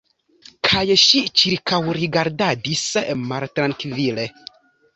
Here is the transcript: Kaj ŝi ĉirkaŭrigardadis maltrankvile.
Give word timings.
Kaj 0.67 0.81
ŝi 1.01 1.21
ĉirkaŭrigardadis 1.41 2.89
maltrankvile. 3.29 4.29